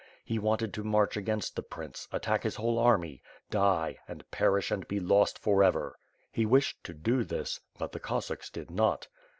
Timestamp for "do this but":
6.95-7.91